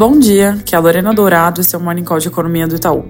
Bom 0.00 0.18
dia, 0.18 0.58
que 0.64 0.74
é 0.74 0.78
a 0.78 0.80
Lorena 0.80 1.12
Dourado 1.12 1.60
e 1.60 1.64
seu 1.64 1.78
Morning 1.78 2.04
Call 2.04 2.20
de 2.20 2.28
Economia 2.28 2.66
do 2.66 2.74
Itaú. 2.74 3.04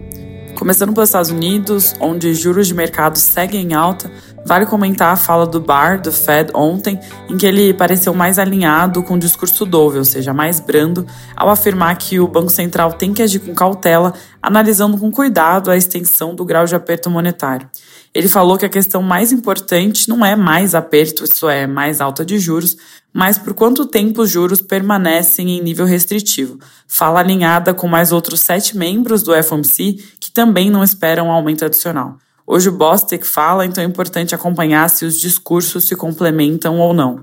Começando 0.56 0.93
pelos 0.93 1.09
Estados 1.09 1.30
Unidos, 1.30 1.95
onde 2.00 2.34
juros 2.34 2.66
de 2.66 2.74
mercado 2.74 3.16
seguem 3.16 3.64
em 3.64 3.74
alta, 3.74 4.11
vale 4.45 4.66
comentar 4.66 5.12
a 5.12 5.16
fala 5.16 5.46
do 5.46 5.61
Barr, 5.61 6.00
do 6.00 6.11
Fed, 6.11 6.50
ontem, 6.54 6.98
em 7.29 7.37
que 7.37 7.46
ele 7.46 7.74
pareceu 7.74 8.14
mais 8.14 8.38
alinhado 8.38 9.02
com 9.02 9.14
o 9.14 9.18
discurso 9.18 9.64
Dove, 9.64 9.98
ou 9.98 10.04
seja, 10.04 10.32
mais 10.32 10.61
brando, 10.61 11.07
ao 11.36 11.50
afirmar 11.50 11.96
que 11.96 12.18
o 12.18 12.27
Banco 12.27 12.50
Central 12.50 12.93
tem 12.93 13.12
que 13.12 13.22
agir 13.22 13.40
com 13.40 13.54
cautela, 13.54 14.12
analisando 14.43 14.98
com 14.98 15.11
cuidado 15.11 15.71
a 15.71 15.76
extensão 15.76 16.34
do 16.34 16.45
grau 16.45 16.64
de 16.64 16.75
aperto 16.75 17.11
monetário. 17.11 17.68
Ele 18.12 18.29
falou 18.29 18.58
que 18.58 18.66
a 18.66 18.71
questão 18.71 19.03
mais 19.03 19.30
importante 19.30 20.08
não 20.08 20.25
é 20.25 20.34
mais 20.34 20.75
aperto, 20.75 21.25
isso 21.25 21.48
é, 21.48 21.66
mais 21.66 22.00
alta 22.00 22.25
de 22.25 22.38
juros, 22.38 22.77
mas 23.12 23.38
por 23.38 23.54
quanto 23.54 23.86
tempo 23.86 24.22
os 24.22 24.30
juros 24.30 24.61
permanecem 24.61 25.50
em 25.50 25.63
nível 25.63 25.86
restritivo. 25.86 26.58
Fala 26.88 27.21
alinhada 27.21 27.72
com 27.72 27.86
mais 27.86 28.11
outros 28.11 28.41
sete 28.41 28.77
membros 28.77 29.22
do 29.22 29.32
FOMC 29.43 30.02
que 30.18 30.30
também 30.32 30.71
não 30.71 30.82
esperam 30.82 31.27
um 31.27 31.30
aumento 31.30 31.64
adicional. 31.64 32.19
Hoje 32.53 32.69
o 32.69 32.72
Bostic 32.72 33.25
fala, 33.25 33.64
então 33.64 33.81
é 33.81 33.86
importante 33.86 34.34
acompanhar 34.34 34.91
se 34.91 35.05
os 35.05 35.20
discursos 35.20 35.84
se 35.84 35.95
complementam 35.95 36.81
ou 36.81 36.92
não. 36.92 37.22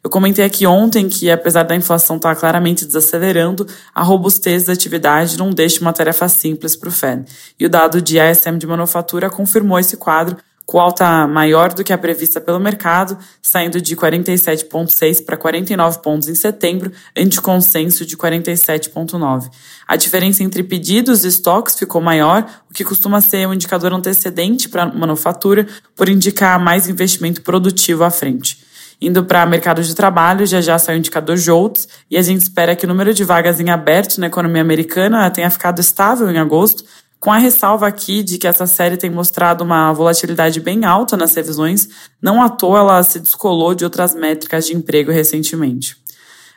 Eu 0.00 0.08
comentei 0.08 0.44
aqui 0.44 0.64
ontem 0.64 1.08
que, 1.08 1.28
apesar 1.28 1.64
da 1.64 1.74
inflação 1.74 2.14
estar 2.14 2.36
claramente 2.36 2.86
desacelerando, 2.86 3.66
a 3.92 4.04
robustez 4.04 4.66
da 4.66 4.72
atividade 4.72 5.36
não 5.36 5.50
deixa 5.50 5.80
uma 5.80 5.92
tarefa 5.92 6.28
simples 6.28 6.76
para 6.76 6.88
o 6.88 6.92
Fed. 6.92 7.24
E 7.58 7.66
o 7.66 7.68
dado 7.68 8.00
de 8.00 8.20
ASM 8.20 8.58
de 8.58 8.66
manufatura 8.68 9.28
confirmou 9.28 9.76
esse 9.76 9.96
quadro, 9.96 10.36
com 10.70 10.78
alta 10.78 11.26
maior 11.26 11.74
do 11.74 11.82
que 11.82 11.92
a 11.92 11.98
prevista 11.98 12.40
pelo 12.40 12.60
mercado, 12.60 13.18
saindo 13.42 13.80
de 13.80 13.96
47,6 13.96 15.24
para 15.24 15.36
49 15.36 15.98
pontos 15.98 16.28
em 16.28 16.34
setembro, 16.36 16.92
ante 17.18 17.40
consenso 17.40 18.06
de 18.06 18.16
47,9. 18.16 19.50
A 19.84 19.96
diferença 19.96 20.44
entre 20.44 20.62
pedidos 20.62 21.24
e 21.24 21.28
estoques 21.28 21.76
ficou 21.76 22.00
maior, 22.00 22.46
o 22.70 22.72
que 22.72 22.84
costuma 22.84 23.20
ser 23.20 23.48
um 23.48 23.52
indicador 23.52 23.92
antecedente 23.92 24.68
para 24.68 24.84
a 24.84 24.86
manufatura, 24.86 25.66
por 25.96 26.08
indicar 26.08 26.60
mais 26.60 26.88
investimento 26.88 27.42
produtivo 27.42 28.04
à 28.04 28.10
frente. 28.10 28.62
Indo 29.00 29.24
para 29.24 29.44
mercado 29.46 29.82
de 29.82 29.92
trabalho, 29.92 30.46
já 30.46 30.60
já 30.60 30.78
saiu 30.78 30.98
o 30.98 30.98
indicador 31.00 31.36
JOLTS 31.36 31.88
e 32.08 32.16
a 32.16 32.22
gente 32.22 32.42
espera 32.42 32.76
que 32.76 32.84
o 32.84 32.88
número 32.88 33.12
de 33.12 33.24
vagas 33.24 33.58
em 33.58 33.70
aberto 33.70 34.20
na 34.20 34.28
economia 34.28 34.62
americana 34.62 35.28
tenha 35.30 35.50
ficado 35.50 35.80
estável 35.80 36.30
em 36.30 36.38
agosto, 36.38 36.84
com 37.20 37.30
a 37.30 37.36
ressalva 37.36 37.86
aqui 37.86 38.22
de 38.22 38.38
que 38.38 38.48
essa 38.48 38.66
série 38.66 38.96
tem 38.96 39.10
mostrado 39.10 39.62
uma 39.62 39.92
volatilidade 39.92 40.58
bem 40.58 40.86
alta 40.86 41.18
nas 41.18 41.34
revisões, 41.34 41.86
não 42.20 42.42
à 42.42 42.48
toa 42.48 42.78
ela 42.78 43.02
se 43.02 43.20
descolou 43.20 43.74
de 43.74 43.84
outras 43.84 44.14
métricas 44.14 44.66
de 44.66 44.74
emprego 44.74 45.12
recentemente. 45.12 45.98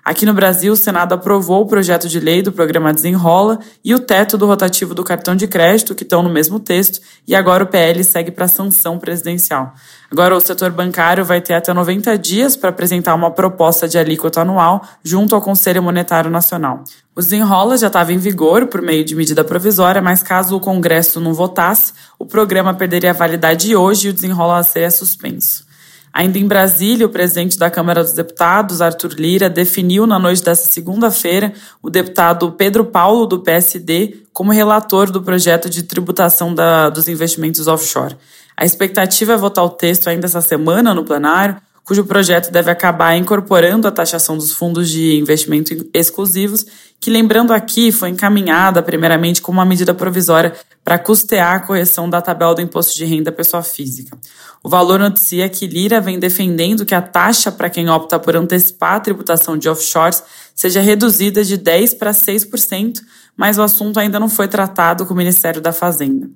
Aqui 0.06 0.26
no 0.26 0.34
Brasil, 0.34 0.74
o 0.74 0.76
Senado 0.76 1.14
aprovou 1.14 1.62
o 1.62 1.66
projeto 1.66 2.10
de 2.10 2.20
lei 2.20 2.42
do 2.42 2.52
programa 2.52 2.94
Desenrola 2.94 3.60
e 3.82 3.96
o 3.96 4.00
teto 4.00 4.38
do 4.38 4.46
rotativo 4.46 4.94
do 4.94 5.02
cartão 5.02 5.34
de 5.34 5.48
crédito, 5.48 5.96
que 5.96 6.04
estão 6.04 6.22
no 6.22 6.30
mesmo 6.30 6.60
texto, 6.60 7.00
e 7.26 7.34
agora 7.34 7.64
o 7.64 7.68
PL 7.68 8.04
segue 8.04 8.30
para 8.30 8.44
a 8.44 8.50
sanção 8.50 9.00
presidencial. 9.00 9.74
Agora, 10.12 10.36
o 10.36 10.42
setor 10.42 10.72
bancário 10.72 11.24
vai 11.24 11.40
ter 11.40 11.54
até 11.54 11.74
90 11.74 12.18
dias 12.18 12.58
para 12.58 12.70
apresentar 12.70 13.16
uma 13.16 13.32
proposta 13.32 13.88
de 13.88 13.98
alíquota 13.98 14.42
anual 14.42 14.86
junto 15.02 15.36
ao 15.36 15.42
Conselho 15.42 15.82
Monetário 15.82 16.30
Nacional. 16.30 16.84
O 17.16 17.22
desenrola 17.22 17.78
já 17.78 17.88
estava 17.88 18.12
em 18.12 18.18
vigor 18.18 18.68
por 18.68 18.82
meio 18.82 19.06
de 19.06 19.16
medida 19.16 19.42
provisória, 19.42 20.02
mas 20.02 20.22
caso 20.22 20.58
o 20.58 20.60
Congresso 20.60 21.22
não 21.22 21.34
votasse, 21.34 21.94
o 22.20 22.26
programa 22.26 22.74
perderia 22.74 23.14
validade 23.14 23.74
hoje 23.74 24.08
e 24.08 24.10
o 24.10 24.14
desenrola 24.14 24.62
seria 24.64 24.92
suspenso. 24.92 25.66
Ainda 26.14 26.38
em 26.38 26.46
Brasília, 26.46 27.08
o 27.08 27.10
presidente 27.10 27.58
da 27.58 27.72
Câmara 27.72 28.04
dos 28.04 28.14
Deputados, 28.14 28.82
Arthur 28.82 29.14
Lira, 29.18 29.50
definiu 29.50 30.06
na 30.06 30.20
noite 30.20 30.44
desta 30.44 30.72
segunda-feira 30.72 31.52
o 31.82 31.90
deputado 31.90 32.52
Pedro 32.52 32.86
Paulo, 32.86 33.26
do 33.26 33.40
PSD, 33.40 34.18
como 34.32 34.52
relator 34.52 35.10
do 35.10 35.24
projeto 35.24 35.68
de 35.68 35.82
tributação 35.82 36.54
da, 36.54 36.92
dos 36.92 37.08
investimentos 37.08 37.68
offshore. 37.68 38.16
A 38.56 38.64
expectativa 38.64 39.34
é 39.34 39.38
votar 39.38 39.66
o 39.66 39.70
texto 39.70 40.08
ainda 40.08 40.28
essa 40.28 40.42
semana 40.42 40.94
no 40.94 41.04
plenário, 41.04 41.58
cujo 41.84 42.06
projeto 42.06 42.52
deve 42.52 42.72
acabar 42.72 43.16
incorporando 43.18 43.88
a 43.88 43.92
taxação 43.92 44.38
dos 44.38 44.52
fundos 44.54 44.90
de 44.90 45.18
investimento 45.18 45.74
exclusivos, 45.94 46.66
que, 47.00 47.10
lembrando 47.10 47.52
aqui, 47.52 47.92
foi 47.92 48.10
encaminhada 48.10 48.82
primeiramente 48.82 49.42
como 49.42 49.60
uma 49.60 49.66
medida 49.66 49.94
provisória 49.94 50.54
para 50.84 50.98
custear 50.98 51.56
a 51.56 51.60
correção 51.60 52.10
da 52.10 52.22
tabela 52.22 52.56
do 52.56 52.62
imposto 52.62 52.96
de 52.96 53.06
renda 53.06 53.32
pessoa 53.32 53.64
física. 53.64 54.18
O 54.64 54.70
valor 54.70 55.00
noticia 55.00 55.50
que 55.50 55.68
Lira 55.68 56.00
vem 56.00 56.18
defendendo 56.18 56.86
que 56.86 56.96
a 56.96 57.02
taxa 57.02 57.52
para 57.52 57.70
quem 57.70 57.90
opta 57.90 58.18
por 58.18 58.36
antecipar 58.36 58.96
a 58.96 59.00
tributação 59.02 59.58
de 59.58 59.68
offshores 59.68 60.24
seja 60.56 60.80
reduzida 60.80 61.44
de 61.44 61.58
10% 61.58 61.98
para 61.98 62.12
6%, 62.12 63.02
mas 63.36 63.58
o 63.58 63.62
assunto 63.62 64.00
ainda 64.00 64.20
não 64.20 64.30
foi 64.30 64.48
tratado 64.48 65.06
com 65.06 65.14
o 65.14 65.18
Ministério 65.18 65.62
da 65.62 65.74
Fazenda. 65.74 66.30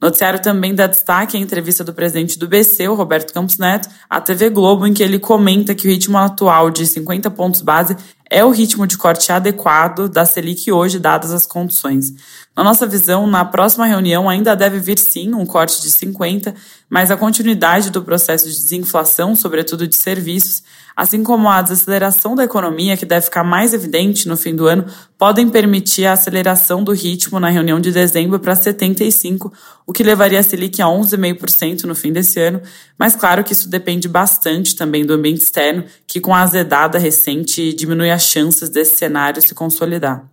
Noticiário 0.00 0.40
também 0.40 0.74
dá 0.74 0.86
destaque 0.86 1.36
à 1.36 1.40
entrevista 1.40 1.82
do 1.82 1.94
presidente 1.94 2.38
do 2.38 2.46
BC, 2.46 2.88
o 2.88 2.94
Roberto 2.94 3.32
Campos 3.32 3.58
Neto, 3.58 3.88
à 4.08 4.20
TV 4.20 4.50
Globo, 4.50 4.86
em 4.86 4.92
que 4.92 5.02
ele 5.02 5.18
comenta 5.18 5.74
que 5.74 5.86
o 5.86 5.90
ritmo 5.90 6.18
atual 6.18 6.70
de 6.70 6.86
50 6.86 7.30
pontos 7.30 7.62
base 7.62 7.96
é 8.30 8.44
o 8.44 8.50
ritmo 8.50 8.86
de 8.86 8.96
corte 8.96 9.30
adequado 9.30 10.08
da 10.08 10.24
Selic 10.24 10.70
hoje, 10.72 10.98
dadas 10.98 11.32
as 11.32 11.46
condições. 11.46 12.12
Na 12.56 12.62
nossa 12.62 12.86
visão, 12.86 13.26
na 13.26 13.44
próxima 13.44 13.84
reunião 13.84 14.28
ainda 14.28 14.54
deve 14.54 14.78
vir 14.78 14.98
sim 14.98 15.34
um 15.34 15.44
corte 15.44 15.82
de 15.82 15.90
50, 15.90 16.54
mas 16.88 17.10
a 17.10 17.16
continuidade 17.16 17.90
do 17.90 18.02
processo 18.02 18.48
de 18.48 18.54
desinflação, 18.54 19.34
sobretudo 19.34 19.88
de 19.88 19.96
serviços, 19.96 20.62
assim 20.96 21.24
como 21.24 21.48
a 21.48 21.60
desaceleração 21.60 22.36
da 22.36 22.44
economia, 22.44 22.96
que 22.96 23.04
deve 23.04 23.24
ficar 23.24 23.42
mais 23.42 23.74
evidente 23.74 24.28
no 24.28 24.36
fim 24.36 24.54
do 24.54 24.66
ano, 24.66 24.86
podem 25.18 25.48
permitir 25.48 26.06
a 26.06 26.12
aceleração 26.12 26.84
do 26.84 26.92
ritmo 26.92 27.40
na 27.40 27.48
reunião 27.48 27.80
de 27.80 27.90
dezembro 27.90 28.38
para 28.38 28.54
75, 28.54 29.52
o 29.84 29.92
que 29.92 30.04
levaria 30.04 30.38
a 30.38 30.42
Selic 30.42 30.80
a 30.80 30.86
11,5% 30.86 31.84
no 31.84 31.94
fim 31.94 32.12
desse 32.12 32.40
ano, 32.40 32.62
mas 32.98 33.16
claro 33.16 33.42
que 33.42 33.52
isso 33.52 33.68
depende 33.68 34.08
bastante 34.08 34.76
também 34.76 35.04
do 35.04 35.14
ambiente 35.14 35.42
externo, 35.42 35.84
que 36.06 36.20
com 36.20 36.34
a 36.34 36.42
azedada 36.42 36.98
recente 36.98 37.72
diminui 37.72 38.10
as 38.10 38.22
chances 38.22 38.68
desse 38.68 38.96
cenário 38.96 39.42
se 39.42 39.54
consolidar. 39.54 40.24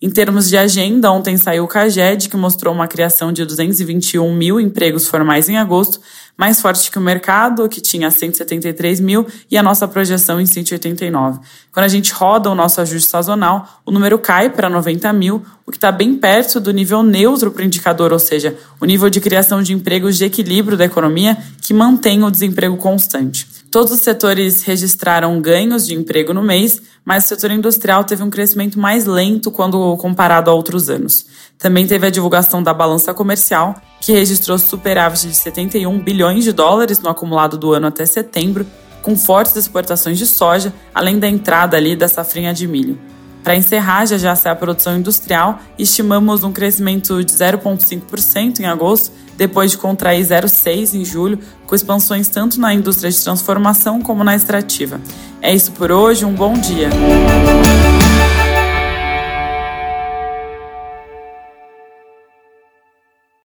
Em 0.00 0.10
termos 0.10 0.50
de 0.50 0.58
agenda, 0.58 1.10
ontem 1.10 1.38
saiu 1.38 1.64
o 1.64 1.68
CAGED, 1.68 2.28
que 2.28 2.36
mostrou 2.36 2.74
uma 2.74 2.86
criação 2.86 3.32
de 3.32 3.46
221 3.46 4.30
mil 4.34 4.60
empregos 4.60 5.08
formais 5.08 5.48
em 5.48 5.56
agosto, 5.56 5.98
mais 6.36 6.60
forte 6.60 6.90
que 6.90 6.98
o 6.98 7.00
mercado, 7.00 7.66
que 7.66 7.80
tinha 7.80 8.10
173 8.10 9.00
mil, 9.00 9.26
e 9.50 9.56
a 9.56 9.62
nossa 9.62 9.88
projeção 9.88 10.38
em 10.38 10.44
189. 10.44 11.40
Quando 11.72 11.84
a 11.84 11.88
gente 11.88 12.12
roda 12.12 12.50
o 12.50 12.54
nosso 12.54 12.78
ajuste 12.78 13.08
sazonal, 13.08 13.80
o 13.86 13.90
número 13.90 14.18
cai 14.18 14.50
para 14.50 14.68
90 14.68 15.10
mil, 15.14 15.42
o 15.64 15.70
que 15.70 15.78
está 15.78 15.90
bem 15.90 16.14
perto 16.14 16.60
do 16.60 16.74
nível 16.74 17.02
neutro 17.02 17.50
para 17.50 17.62
o 17.62 17.64
indicador, 17.64 18.12
ou 18.12 18.18
seja, 18.18 18.54
o 18.78 18.84
nível 18.84 19.08
de 19.08 19.18
criação 19.18 19.62
de 19.62 19.72
empregos 19.72 20.18
de 20.18 20.26
equilíbrio 20.26 20.76
da 20.76 20.84
economia, 20.84 21.38
que 21.62 21.72
mantém 21.72 22.22
o 22.22 22.30
desemprego 22.30 22.76
constante. 22.76 23.48
Todos 23.76 23.92
os 23.92 24.00
setores 24.00 24.62
registraram 24.62 25.38
ganhos 25.38 25.86
de 25.86 25.94
emprego 25.94 26.32
no 26.32 26.42
mês, 26.42 26.80
mas 27.04 27.26
o 27.26 27.28
setor 27.28 27.50
industrial 27.50 28.04
teve 28.04 28.22
um 28.22 28.30
crescimento 28.30 28.80
mais 28.80 29.04
lento 29.04 29.50
quando 29.50 29.94
comparado 29.98 30.50
a 30.50 30.54
outros 30.54 30.88
anos. 30.88 31.26
Também 31.58 31.86
teve 31.86 32.06
a 32.06 32.10
divulgação 32.10 32.62
da 32.62 32.72
balança 32.72 33.12
comercial, 33.12 33.74
que 34.00 34.12
registrou 34.12 34.56
superávit 34.56 35.28
de 35.28 35.36
71 35.36 36.02
bilhões 36.02 36.42
de 36.42 36.54
dólares 36.54 37.00
no 37.00 37.10
acumulado 37.10 37.58
do 37.58 37.74
ano 37.74 37.88
até 37.88 38.06
setembro, 38.06 38.66
com 39.02 39.14
fortes 39.14 39.54
exportações 39.54 40.16
de 40.16 40.24
soja, 40.24 40.72
além 40.94 41.18
da 41.18 41.28
entrada 41.28 41.76
ali 41.76 41.94
da 41.94 42.08
safrinha 42.08 42.54
de 42.54 42.66
milho. 42.66 42.98
Para 43.46 43.54
encerrar, 43.54 44.04
já 44.06 44.18
já 44.18 44.32
a 44.32 44.56
produção 44.56 44.98
industrial, 44.98 45.60
estimamos 45.78 46.42
um 46.42 46.50
crescimento 46.50 47.22
de 47.22 47.32
0,5% 47.32 48.58
em 48.58 48.66
agosto, 48.66 49.12
depois 49.36 49.70
de 49.70 49.78
contrair 49.78 50.20
0,6% 50.20 50.94
em 50.94 51.04
julho, 51.04 51.38
com 51.64 51.72
expansões 51.72 52.26
tanto 52.26 52.60
na 52.60 52.74
indústria 52.74 53.08
de 53.08 53.22
transformação 53.22 54.02
como 54.02 54.24
na 54.24 54.34
extrativa. 54.34 55.00
É 55.40 55.54
isso 55.54 55.70
por 55.70 55.92
hoje, 55.92 56.24
um 56.24 56.34
bom 56.34 56.54
dia! 56.54 56.90